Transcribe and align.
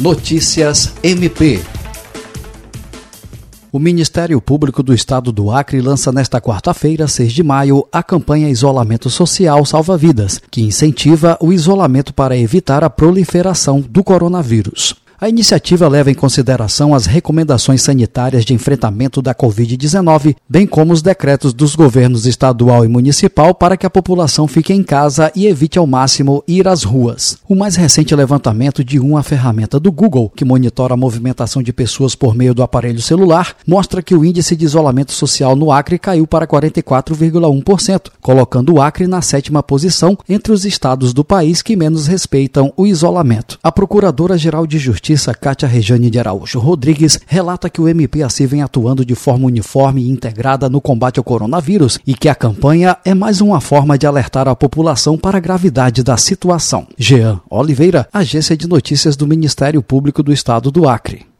Notícias 0.00 0.92
MP. 1.04 1.62
O 3.70 3.78
Ministério 3.78 4.40
Público 4.40 4.82
do 4.82 4.92
Estado 4.92 5.30
do 5.30 5.52
Acre 5.52 5.80
lança 5.80 6.10
nesta 6.10 6.40
quarta-feira, 6.40 7.06
6 7.06 7.32
de 7.32 7.44
maio, 7.44 7.86
a 7.92 8.02
campanha 8.02 8.48
Isolamento 8.48 9.08
Social 9.08 9.64
Salva 9.64 9.96
Vidas, 9.96 10.40
que 10.50 10.62
incentiva 10.62 11.38
o 11.40 11.52
isolamento 11.52 12.12
para 12.12 12.36
evitar 12.36 12.82
a 12.82 12.90
proliferação 12.90 13.80
do 13.80 14.02
coronavírus. 14.02 14.96
A 15.20 15.28
iniciativa 15.28 15.86
leva 15.86 16.10
em 16.10 16.14
consideração 16.14 16.92
as 16.92 17.06
recomendações 17.06 17.82
sanitárias 17.82 18.44
de 18.44 18.52
enfrentamento 18.52 19.22
da 19.22 19.32
Covid-19, 19.32 20.34
bem 20.48 20.66
como 20.66 20.92
os 20.92 21.02
decretos 21.02 21.54
dos 21.54 21.76
governos 21.76 22.26
estadual 22.26 22.84
e 22.84 22.88
municipal 22.88 23.54
para 23.54 23.76
que 23.76 23.86
a 23.86 23.90
população 23.90 24.48
fique 24.48 24.72
em 24.72 24.82
casa 24.82 25.30
e 25.34 25.46
evite 25.46 25.78
ao 25.78 25.86
máximo 25.86 26.42
ir 26.48 26.66
às 26.66 26.82
ruas. 26.82 27.38
O 27.48 27.54
mais 27.54 27.76
recente 27.76 28.14
levantamento 28.14 28.82
de 28.82 28.98
uma 28.98 29.22
ferramenta 29.22 29.78
do 29.78 29.92
Google, 29.92 30.32
que 30.34 30.44
monitora 30.44 30.94
a 30.94 30.96
movimentação 30.96 31.62
de 31.62 31.72
pessoas 31.72 32.16
por 32.16 32.34
meio 32.34 32.52
do 32.52 32.62
aparelho 32.62 33.00
celular, 33.00 33.54
mostra 33.64 34.02
que 34.02 34.16
o 34.16 34.24
índice 34.24 34.56
de 34.56 34.64
isolamento 34.64 35.12
social 35.12 35.54
no 35.54 35.70
Acre 35.70 35.96
caiu 35.96 36.26
para 36.26 36.46
44,1%, 36.46 38.10
colocando 38.20 38.74
o 38.74 38.82
Acre 38.82 39.06
na 39.06 39.22
sétima 39.22 39.62
posição 39.62 40.18
entre 40.28 40.52
os 40.52 40.64
estados 40.64 41.12
do 41.12 41.24
país 41.24 41.62
que 41.62 41.76
menos 41.76 42.08
respeitam 42.08 42.72
o 42.76 42.84
isolamento. 42.84 43.60
A 43.62 43.70
Procuradora-Geral 43.70 44.66
de 44.66 44.78
Justiça 44.78 45.03
Justiça 45.04 45.34
Cátia 45.34 45.68
Rejane 45.68 46.08
de 46.08 46.18
Araújo 46.18 46.58
Rodrigues 46.58 47.20
relata 47.26 47.68
que 47.68 47.78
o 47.78 47.86
MPAC 47.86 48.46
vem 48.46 48.62
atuando 48.62 49.04
de 49.04 49.14
forma 49.14 49.44
uniforme 49.48 50.02
e 50.02 50.08
integrada 50.08 50.66
no 50.70 50.80
combate 50.80 51.18
ao 51.18 51.24
coronavírus 51.24 51.98
e 52.06 52.14
que 52.14 52.26
a 52.26 52.34
campanha 52.34 52.96
é 53.04 53.12
mais 53.12 53.42
uma 53.42 53.60
forma 53.60 53.98
de 53.98 54.06
alertar 54.06 54.48
a 54.48 54.56
população 54.56 55.18
para 55.18 55.36
a 55.36 55.40
gravidade 55.42 56.02
da 56.02 56.16
situação. 56.16 56.86
Jean 56.96 57.38
Oliveira, 57.50 58.08
Agência 58.10 58.56
de 58.56 58.66
Notícias 58.66 59.14
do 59.14 59.26
Ministério 59.26 59.82
Público 59.82 60.22
do 60.22 60.32
Estado 60.32 60.70
do 60.70 60.88
Acre. 60.88 61.26